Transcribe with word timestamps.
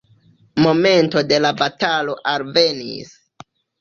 Momento 0.65 1.21
de 1.31 1.39
la 1.45 1.51
batalo 1.59 2.17
alvenis. 2.33 3.13